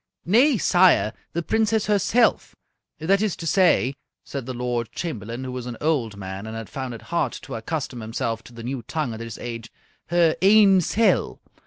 [0.25, 2.55] "Nay, sire, the Princess herself
[2.97, 3.93] that is to say,"
[4.23, 7.53] said the Lord Chamberlain, who was an old man and had found it hard to
[7.53, 9.71] accustom himself to the new tongue at his age,
[10.07, 11.39] "her ain sel'!